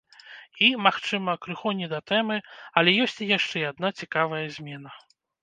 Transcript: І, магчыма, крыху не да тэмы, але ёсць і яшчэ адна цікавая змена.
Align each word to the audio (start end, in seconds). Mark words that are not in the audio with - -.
І, 0.67 0.69
магчыма, 0.85 1.35
крыху 1.43 1.73
не 1.81 1.89
да 1.91 1.99
тэмы, 2.13 2.37
але 2.81 2.95
ёсць 3.05 3.19
і 3.27 3.29
яшчэ 3.37 3.63
адна 3.71 3.93
цікавая 4.03 4.43
змена. 4.59 4.99